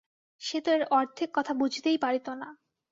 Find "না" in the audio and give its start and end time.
2.41-2.49